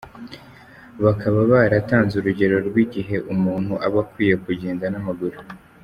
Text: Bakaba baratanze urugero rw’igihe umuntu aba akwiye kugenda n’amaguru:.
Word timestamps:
Bakaba 1.03 1.39
baratanze 1.51 2.13
urugero 2.17 2.57
rw’igihe 2.67 3.15
umuntu 3.33 3.73
aba 3.85 3.99
akwiye 4.03 4.35
kugenda 4.45 4.85
n’amaguru:. 4.89 5.37